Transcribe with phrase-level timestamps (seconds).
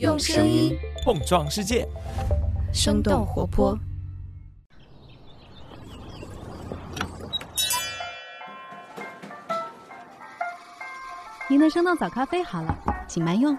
[0.00, 1.86] 用声音碰撞世界，
[2.72, 3.78] 生动活泼。
[11.48, 12.76] 您的生动早咖啡好了，
[13.06, 13.56] 请慢用。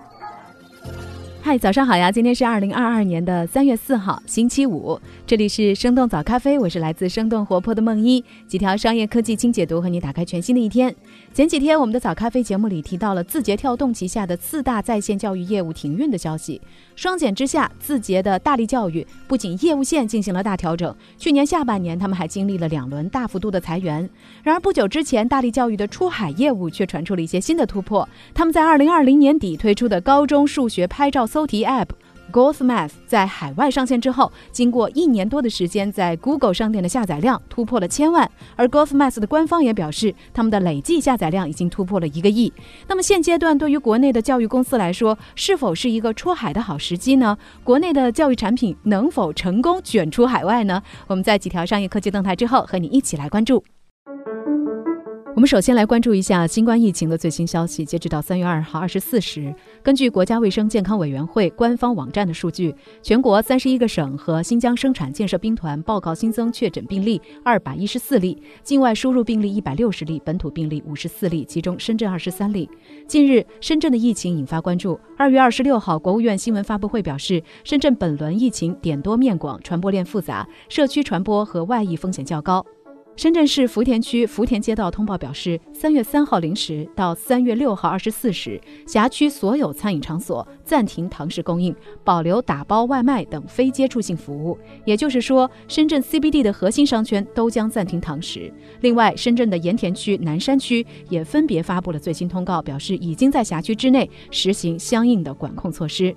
[1.42, 2.12] 嗨，早上好呀！
[2.12, 5.00] 今天是二零二二年的三月四号，星期五。
[5.28, 10.96] 这里是生动早咖啡，我是来自生动活泼的梦一，几条商业科技轻解读，和你打开全新的一天。
[11.34, 16.62] 前几天我们的早咖啡节目里提到了字节跳动旗下的四大在线教育业务停运的消息。
[16.96, 24.08] 双减之下，字节的大力教育不仅业务线进行了大调整，去年下半年他们还经历了两轮大幅度的裁员。
[24.44, 28.08] 然而不久之前，大力教育的出海业务却传出了一些新的突破。
[28.36, 31.88] 他们在二零二零年底推出的高中数学拍照搜题 App。
[32.32, 38.30] Golf Math 在海外上线之后，经过一年多的时间，在 Google 商店的下载量突破了千万。
[38.56, 42.52] 而 Golf Math 的官方也表示，他们的累计下载量已经突破了一个亿。
[42.88, 47.38] 那么现阶段对于国内的教育公司来说，是否是一个出海的好时机呢？
[47.64, 50.82] 国内的教育产品能否成功卷出海外呢？
[51.08, 53.64] 我们在几条商业科技动态之后，和你一起来关注。
[55.36, 57.84] 我们首先来关注一下新冠疫情的最新消息。
[57.84, 72.70] 截止到三月二号二十四时，根据国家卫生健康委员会官方网站的数据，全国三十一个省和新疆生产建设兵团报告新增确诊病例二百一十四例，境外输入病例一百六十例，本土病例五十四例，其中深圳二十三例。
[73.06, 74.98] 近日，深圳的疫情引发关注。
[75.18, 82.66] 二月二十六号，国务院新闻发布会表示，深圳本轮疫情点多面广，传播链复杂，社区传播和外溢风险较高。
[83.16, 94.60] 深圳市福田区福田街道通报表示，三月三号零时到三月六号二十四时，辖区所有餐饮场所暂停堂食供应，保留打包外卖等非接触性服务。
[94.84, 98.54] 也就是说，深圳 CBD 的核心商圈都将暂停堂食。
[98.82, 106.14] 另外，深圳的盐田区、南山区也分别发布了最新通告，表示已经在辖区之内实行相应的管控措施。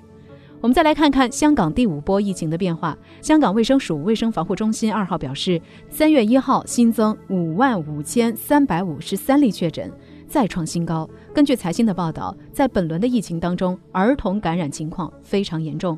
[0.60, 2.96] 我们再来看看香港第五波疫情的变化。
[3.22, 9.88] 香港卫生署卫生防护中心二号表示，三月一号新增五万五千三百五十三例确诊，
[10.26, 11.08] 再创新高。
[11.32, 15.96] 根据财新的报道，在本轮的疫情当中，儿童感染情况非常严重。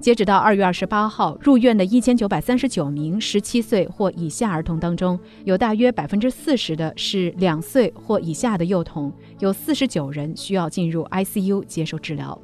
[0.00, 12.38] 截止到二月二十八号，入院的一千九百三十九名十七岁或以下儿童当中，有大约百分之四十的是两岁或以下的幼童，有四十九人需要进入 ICU 接受治疗。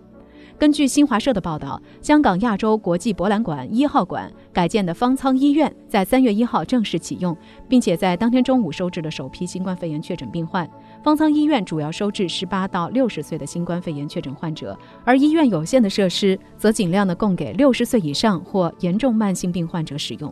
[0.60, 7.34] 根据新华社的报道，香港亚洲国际博览馆一号馆改建的方舱医院在三月一号正式启用，
[7.66, 10.68] 并且在当天中午收治了首批新冠肺炎确诊病患。
[11.02, 20.30] 方舱医院主要收治十八到六十岁的新冠肺炎确诊患者，而医院有限的设施则尽量的供给六十岁以上或严重慢性病患者使用。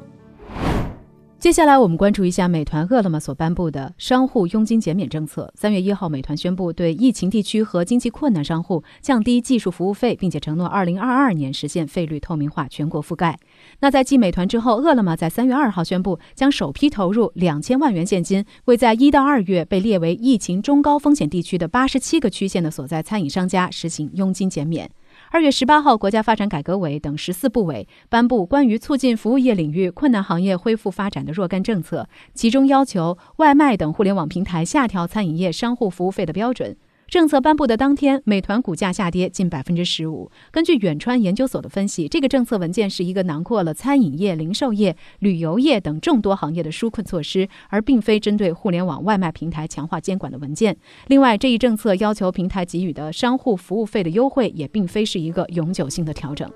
[1.38, 5.49] 接下来，我们关注一下美团、饿了么所颁布的商户佣金减免政策。
[5.54, 13.38] 三月一号，美团宣布对疫情地区和经济困难商户降低技术服务费，并且承诺二零二二年实现费率透明化、全国覆盖。
[13.78, 24.91] 那在继美团之后，饿了么在三月二号宣布将首批投入两千万元现金，为在一到二月被列为疫情中高风险地区的八十七个区县的所在餐饮商家实行佣金减免。
[25.30, 36.74] 二月十八号，国家发展改革委等十四部委颁布关于促进服务业领域困难行业恢复发展的若干政策，其中要求外卖等互联网平台下调餐饮业商户服务费的标准。
[37.08, 40.30] 政策颁布的当天，美团股价下跌近百分之十五。
[40.50, 50.76] 根据远川研究所的分析，这个政策文件是一个囊括了餐饮业、零售业、旅游业等众多行业的纾困措施，而并非针对互联网外卖平台强化监管的文件。
[51.06, 56.46] 另外，这一政策要求平台给予的商户服务费的优惠，也并非是一个永久性的调整。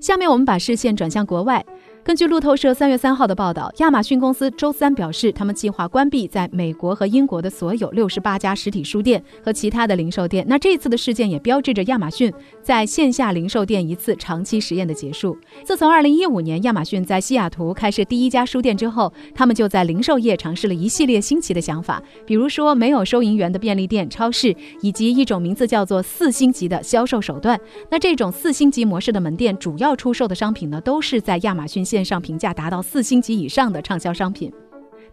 [0.00, 1.66] 下面我们把视线转向国外。
[2.06, 10.46] 根据路透社三月三号的报道，亚马逊公司周三表示，他们计划关闭在美国和英国的所有六十八家实体书店和其他的零售店。
[10.48, 15.36] 那这次的事件也标志着亚马逊在线下零售店一次长期实验的结束。
[15.64, 27.60] 自从二零一五年亚马逊在西雅图开设第一家书店之后，他们就在零售业尝试了一系列新奇的想法，比如说没有收银员的便利店、超市，以及一种名字叫做“四星级”的销售手段。
[27.90, 31.95] 那这种四星级模式的门店主要出售的商品呢，都是在亚马逊线。
[31.96, 34.52] 线上评价达到四星级以上的畅销商品。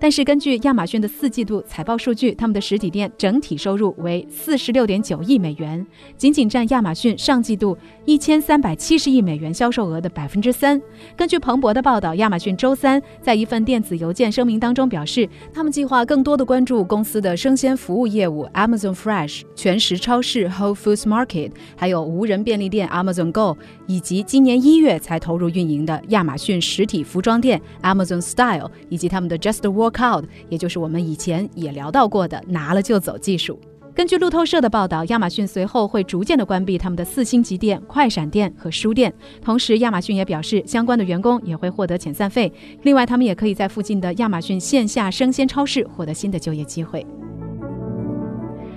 [0.04, 10.82] 但是根据亚马逊的四季度财报数据，他们的实体店整体收入为四十六点九亿美元，仅仅占亚马逊上季度一千三百七十亿美元销售额的百分之三。
[11.16, 23.58] 根据彭博的报道，亚马逊周三在一份电子邮件声明当中表示，他们计划更多的关注公司的生鲜服务业务 Amazon Fresh、全食超市 Whole Foods Market，还有无人便利店 Amazon Go，
[23.88, 29.93] 以及今年一月才投入运营的亚马逊实体服装店 Amazon Style，以及他们的 Just Walk。
[29.94, 33.60] Cloud，也就是我们以前也聊到过的拿了就走技术。
[33.96, 39.14] 根据路透社的报道，亚马逊随后会逐渐的关闭他们的四星级店、快闪店和书店。
[39.40, 42.52] 同时，亚马逊也表示，相关的员工也会获得遣散费。
[42.82, 47.06] 另外，他们也可以在附近的亚马逊线下生鲜超市获得新的就业机会。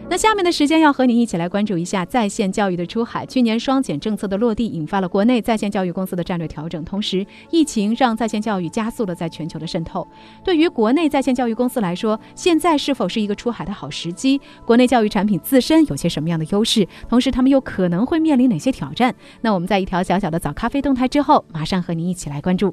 [0.09, 3.27] 那下面的时间要和你一起来关注一下在线教育的出海。
[3.27, 6.83] 去年双减政策的落地，引发了国内在线教育公司的战略调整。
[6.85, 10.07] 同时，疫情让在线教育加速了在全球的渗透。
[10.45, 14.41] 对于国内在线教育公司来说，现在是否是一个出海的好时机？
[14.65, 16.87] 国内教育产品自身有些什么样的优势？
[17.09, 19.13] 同时，他们又可能会面临哪些挑战？
[19.41, 22.73] 那我们在一条小小的早咖啡动态之后，马上和你一起来关注。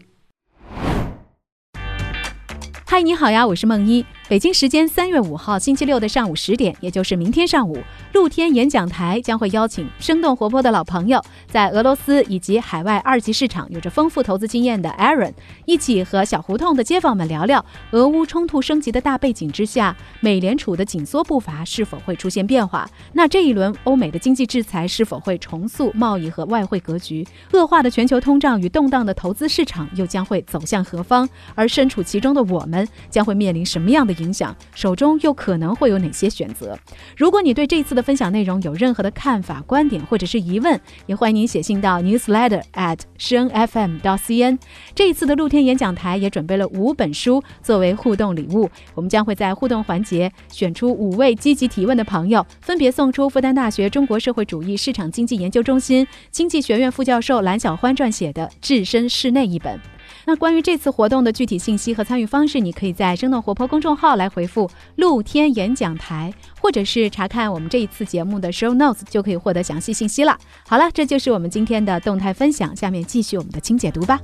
[2.93, 4.05] 嗨，你好呀，我是梦一。
[4.29, 7.75] 北京时间三月五号星期六的上午十点，也就是明天上午，
[8.13, 15.33] 露天演讲台将会邀请生动活泼的老朋友，在俄罗斯以及海外二级市场有着丰富投资经验的 Aaron，
[15.65, 22.89] 一起和小胡同的街坊们聊聊，俄乌冲突升级的大背景之下，美联储的紧缩步伐是否会出现变化？
[23.13, 27.27] 那这一轮欧美的经济制裁是否会重塑贸易和外汇格局？
[27.51, 31.27] 恶化的全球通胀与动荡的投资市场又将会走向何方？
[31.55, 34.13] 而身处其中的我们将会面临什么样的？
[34.13, 36.77] 影响手中又可能会有哪些选择？
[37.17, 44.59] 如果你对这次的分享内容有任何的看法、观点或者是疑问，也欢迎您写信到 newsletter at 声 fm 到 cn。
[44.93, 59.79] 这一次的露天演讲台也准备了五本书作为互动礼物，我们将会在互动环节选出五位积极提问的朋友，分别送出复旦大学中国社会主义市场经济研究中心经济学院副教授蓝小欢撰写的《置身室内》一本。
[60.25, 70.37] 那关于这次活动的具体信息和参与方式，你可以在“生动活泼”公众号来回复“露天演讲台”，或者是查看我们这一次节目的 show notes，就可以获得详细信息了。
[70.65, 74.19] 好了，这就是我们今天的动态分享，下面继续我们的轻解读吧。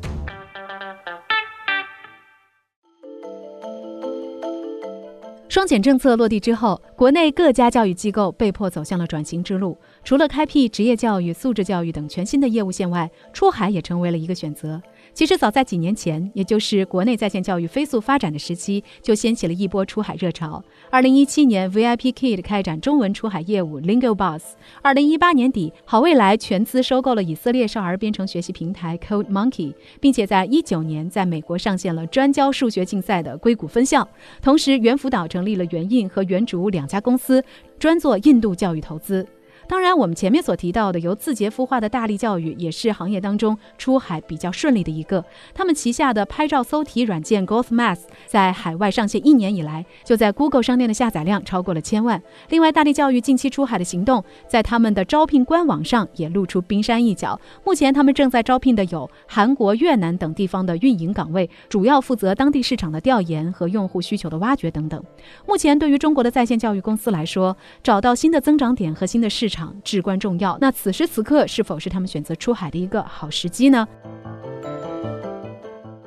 [5.50, 9.75] 双减政策落地之后，国内各家教育机构被迫走向了转型之路。
[10.04, 14.80] 除了开辟职业教育、素质教育等全新的业务线外，出海也成为了一个选择。
[15.13, 20.63] 其实早在几年前，也就是国内在线教育飞速发展的时期，就掀起了一波出海热潮。
[20.89, 24.41] 二零一七年，VIP Kid 开展中文出海业务 Lingo Bus。
[24.81, 34.07] 二零一八年底，好未来全资收购了以色列少儿编程学习平台 Code Monkey，并且在一九年在美国上线了专教数学竞赛的硅谷分校。
[34.41, 37.44] 同时，猿辅导成立了猿印和猿竹两家公司，
[37.77, 39.27] 专做印度教育投资。
[39.69, 45.24] 当然，我们前面所提到的由字节孵化的大力教育，也是行业当中出海比较顺利的一个。
[45.54, 52.19] 他们旗下的拍照搜题软件 g o t h Math 在海外上线一年以来，就在 Google 商店的下载量超过了千万。
[52.50, 57.39] 另外，大力教育近期出海的行动，在他们的招聘官网上也露出冰山一角。
[57.63, 65.00] 目前，他们正在招聘的有韩国、越南等地方的运营岗位，主要负责当地市场的调研和用户需求的挖掘等等。
[65.45, 69.75] 目前，对于中国的在线教育公司来说，找到新的增长点和新的市场场。
[69.83, 70.57] 至关重要。
[70.61, 73.85] 那此时此刻，是否是他们选择出海的一个好时机呢？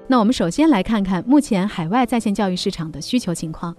[0.08, 3.74] 那我们首先来看看目前海外在线教育市场的需求情况。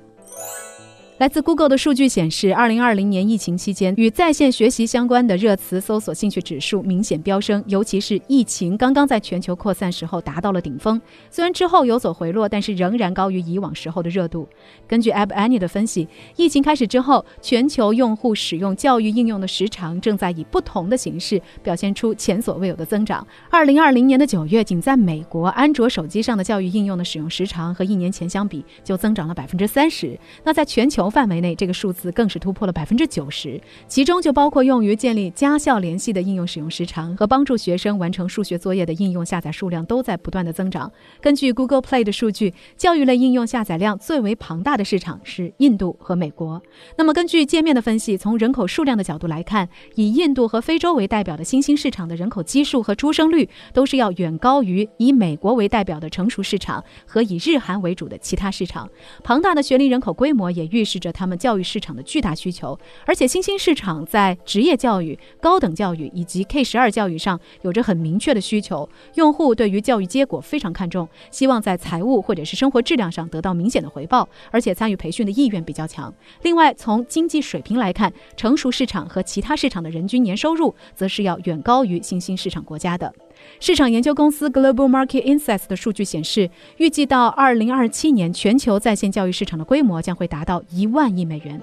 [1.24, 11.02] 来自 Google 的数据显示，二零二零年疫情期间，与在线学习相关的热词搜索兴趣指数明显飙升，尤其是疫情刚刚在全球扩散时候达到了顶峰。
[11.32, 14.46] 虽然之后有所回落，但是仍然高于以往时候的热度。
[14.86, 23.26] 根据 App Annie 的分析，疫情开始之后，全球用户使用教育应用的时长正在以不同的形式表现出前所未有的增长。
[23.50, 30.20] 二零二零年的九月，仅在美国安卓手机上的教育应用的使用时长和一年前相比就增长了百分之三十。
[30.44, 40.92] 那在全球范围内，这个数字更是突破了百分之九十，其中就包括用于建立家校联系的应用使用时长和帮助学生完成数学作业的应用下载数量都在不断的增长。
[41.22, 46.60] 根据 Google Play 的数据，教育类应用下载量最为庞大的市场是印度和美国。
[46.98, 58.90] 那么根据界面的分析，从人口数量的角度来看，以印度和非洲为代表的新兴市场的人口基数和出生率都是要远高于以美国为代表的成熟市场和以日韩为主的其他市场。
[59.24, 61.34] 庞大的学龄人口规模也预示指着他们。
[61.44, 68.88] 教育市场的巨大需求，而且新兴市场在职业教育、高等教育以及 K 十二教育上有着很明确的需求。
[69.16, 76.14] 用户对于教育结果非常看重，希望在财务或者是生活质量上得到明显的回报，而且参与培训的意愿比较强。
[76.44, 83.14] 另外，从经济水平来看，成熟市场和其他市场的人均年收入则是要远高于新兴市场国家的。
[83.60, 91.62] 市场研究公司 Global Market Insights 的数据显示，预计到2027年，全球在线教育市场的规模将会达到一万亿美元。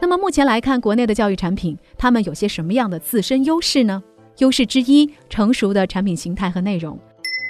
[0.00, 4.02] 那么目前来看，国内的教育产品，它们有些什么样的自身优势呢？
[4.38, 6.98] 优势之一，成熟的产品形态和内容。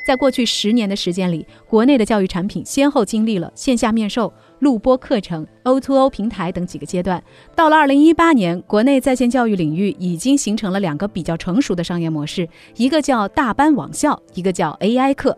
[0.05, 4.33] 在过去十年的时间里，国内的教育产品先后经历了线下面授。
[4.61, 7.23] 录播课程、O2O 平台等几个阶段。
[7.57, 15.37] 到了二零一八年，国内在线教育领域已经形成了两个比较成熟的商业模式，一个叫大班网校，一个叫 AI 课。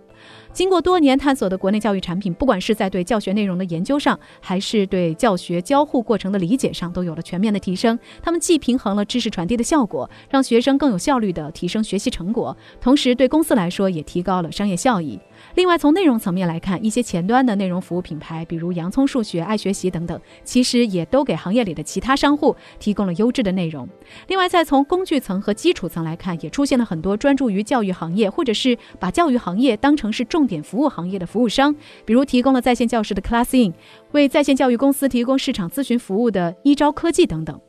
[0.52, 7.98] 经过多年探索的国内教育产品，不管是在对教学内容的研究上，还是对教学交互过程的理解上，都有了全面的提升。
[8.22, 15.18] 他们既平衡了知识传递的效果，让学生更有效率地提升学习成果，同时对公司来说也提高了商业效益。
[15.54, 23.88] 另外，从内容层面来看，一些前端的内容服务品牌，比如洋葱数学、爱学习等等，其实也都给行业里的其他商户提供了优质的内容。
[24.28, 33.72] 另外，再从工具层和基础层来看，也出现了很多专注于教育行业，或者是把教育行业当成是重点服务行业的服务商，比如提供了在线教师的 Classin，
[34.12, 37.60] 为在线教育公司提供市场咨询服务的一招科技等等。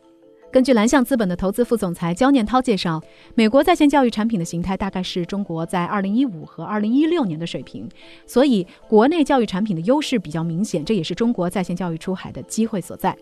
[0.54, 3.02] 根据蓝象资本的投资副总裁焦念涛介绍，
[3.34, 7.90] 美国在线教育产品的形态大概是中国在二零一五和二零一六年的水平，
[8.28, 13.18] 所以国内教育产品的优势比较明显，这也是中国在线教育出海的机会所在。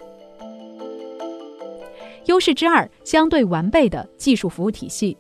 [2.26, 5.18] 优势之二，相对完备的技术服务体系。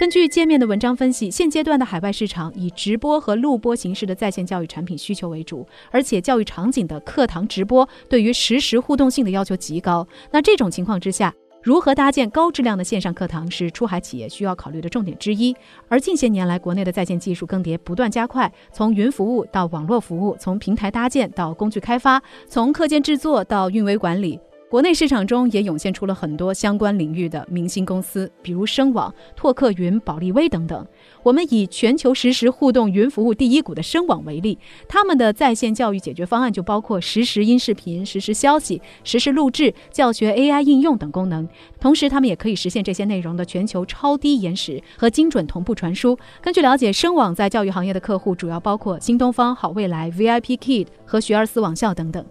[0.00, 10.04] 根据界面的文章分析，现阶段的海外市场以直播和录播形式的在线教育产品需求为主，而且教育场景的课堂直播对于实时互动性的要求极高。
[10.32, 15.54] 那这种情况之下，如何搭建高质量的线上课堂是出海企业需要考虑的重点之一。
[15.88, 24.40] 而近些年来，国内的在线技术更迭不断加快，从云服务到网络服务，从平台搭建到工具开发，从课件制作到运维管理。
[24.72, 30.86] 国内市场中也涌现出了很多相关领域的明星公司，比如声网、拓客云、保利威等等。
[31.22, 41.46] 我们以全球实时互动云服务第一股的声网为例，他们的在线教育解决方案就包括实时音视频、实时消息、实时录制、教学 AI 应用等功能。
[41.78, 46.18] 同时，他们也可以实现这些内容的全球超低延时和精准同步传输。
[46.40, 52.24] 根据了解，声网在教育行业的客户主要包括新东方、好未来、VIP Kid 和学而思网校等等。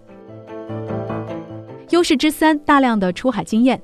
[1.92, 3.80] 优势之三，大量的出海经验。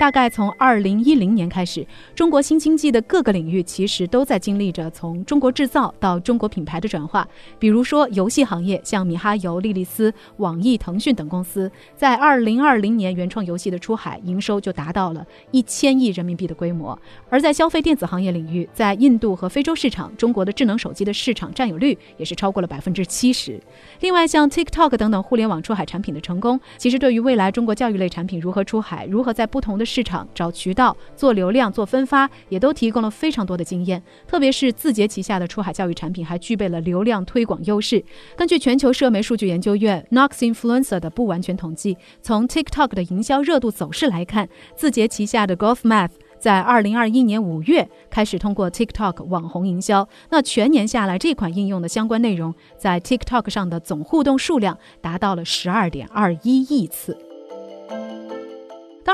[0.00, 7.28] 大概从二零一零年开始，中国新经济的各个领域其实都在经历着从中国制造到中国品牌的转化。
[7.58, 16.98] 比如说游戏行业，像米哈游、莉莉丝、网易、腾讯等公司，在二零二零年原创游戏的出海营收就达到了一千亿人民币的规模。
[17.28, 23.60] 而在消费电子行业领域，在印度和非洲市场，中国的智能手机的市场占有率也是超过了百分之七十。
[24.00, 34.00] 另外，像 TikTok 等等互联网出海产品的成功，其实对于未来中国教育类产品如何出海，如何在不同的市场找渠道、做流量、做分发，也都提供了非常多的经验。
[34.28, 38.02] 特别是字节旗下的出海教育产品，还具备了流量推广优势。
[38.36, 57.29] 根据全球社媒数据研究院 Knox Influencer 的不完全统计，从 TikTok 的营销热度走势来看，字节旗下的 Golf Math 在二零二一年五月开始通过 TikTok 网红营销，那全年下来，这款应用的相关内容在 TikTok 上的总互动数量达到了十二点二一亿次。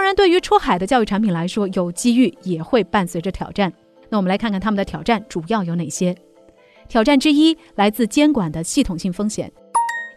[0.06, 3.72] 当然，对于出海的教育产品来说，有机遇也会伴随着挑战。
[4.08, 6.14] 那我们来看看他们的挑战主要有哪些。
[6.86, 9.50] 挑战之一来自监管的系统性风险。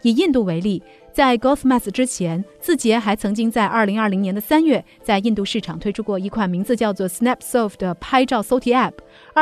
[0.02, 0.80] 以印度为例，
[1.12, 8.92] 在 golfmas 之前，字节还曾经在2020年的三月，在印度市场推出过一款名字叫做 SnapSoft 的拍照搜题 App。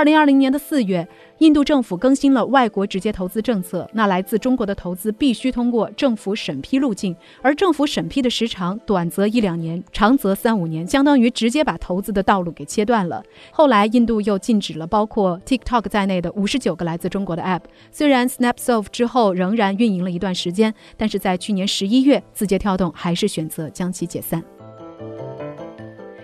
[0.04, 1.06] 2020年的四月。
[1.38, 13.22] 印度政府更新了外国直接投资政策，那来自中国的投资必须通过政府审批路径，而政府审批的时长短则一两年，长则三五年，相当于直接把投资的道路给切断了。
[13.52, 17.62] 后来，印度又禁止了包括 TikTok 在内的五十九个来自中国的 App。
[17.92, 24.42] 虽然 Snapsof 之后仍然运营了一段时间，但是在去年十一月，字节跳动还是选择将其解散。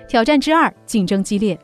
[0.08, 1.56] 挑战之二，竞争激烈。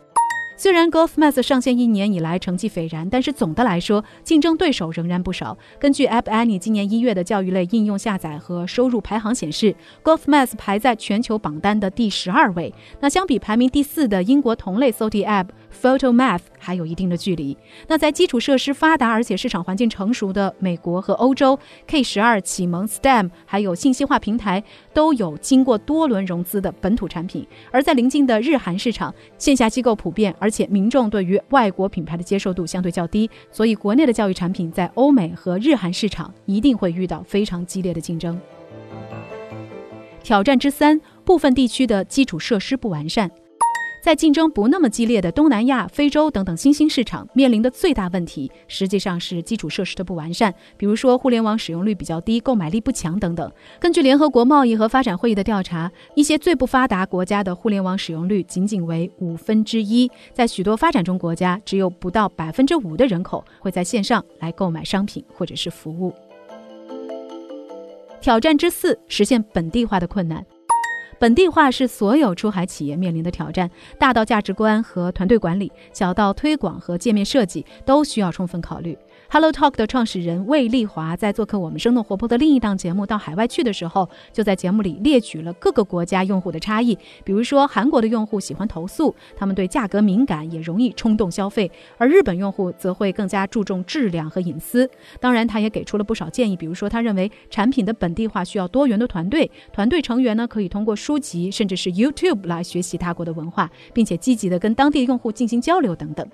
[0.61, 5.57] 虽然 GolfMath 上线一年以来成绩斐然，但是总的来说，竞争对手仍然不少。
[5.79, 9.75] 根据 App Annie 今年一月的教育类应用下载和收入排行显示
[10.05, 12.75] ，GolfMath 排在全球榜单的第十二位。
[13.01, 15.47] 那相比排名第四的英国同类搜题 App。
[15.71, 17.57] Photo Math 还有一定的距离。
[17.87, 24.63] 那在基础设施发达而且市场环境成熟的美国和欧洲，K 十二启蒙、STEM 还有信息化平台
[24.93, 27.47] 都有经过多轮融资的本土产品。
[27.71, 38.39] 而在临近的日韩市场，线下机构普遍，而且民众对于外国品牌的接受度相对较低，所以国内的教育产品在欧美和日韩市场一定会遇到非常激烈的竞争。
[40.23, 43.31] 挑战之三，部分地区的基础设施不完善。
[44.03, 53.53] 在竞争不那么激烈的东南亚、非洲等等新兴市场，面临的最大问题实际上是基础设施的不完善，比如说互联网使用率比较低、购买力不强等等。
[53.79, 66.13] 根据联合国贸易和发展会议的调查，一些最不发达国家的互联网使用率仅仅为五分之一，在许多发展中国家，只有不到百分之五的人口会在线上来购买商品或者是服务。
[68.21, 70.45] 挑战之四：实现本地化的困难。
[71.21, 78.97] 本地化是所有出海企业面临的挑战，大到价值观和团队管理，小到推广和界面设计，都需要充分考虑。
[79.33, 86.99] Hello Talk 的创始人魏丽华在做客我们生动活泼的另一档节目《到海外去》的时候，就在节目里列举了各个国家用户的差异。
[87.23, 94.91] 比如说，韩国的用户喜欢投诉，他们对价格敏感，也容易冲动消费；而日本用户则会更加注重质量和隐私。
[95.21, 106.29] 当然，他也给出了不少建议，比如说，他认为产品的本地化需要多元的团队，团队成员呢可以通过书籍甚至是 YouTube 来学习他国的文化，并且积极的跟当地用户进行交流等等。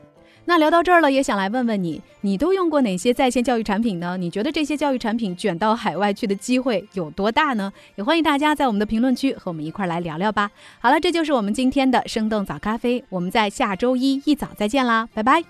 [0.49, 4.17] 那聊到这儿了，也想来问问你，你都用过哪些在线教育产品呢？
[4.17, 7.73] 你觉得这些教育产品卷到海外去的机会有多大呢？
[7.97, 10.49] 也欢迎大家在我们的评论区和我们一块儿来聊聊吧。
[10.79, 15.43] 好了，这就是我们今天的生动早咖啡，我们在下周一一早再见啦，拜拜。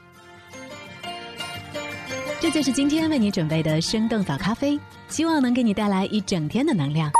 [2.40, 7.10] 这就是今天为你准备的生动早咖啡，希望能给你带来一整天的能量。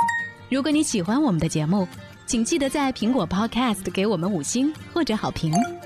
[0.49, 1.87] 如果你喜欢我们的节目，
[2.25, 5.53] 请记得在苹果 Podcast 给我们五星或者好评，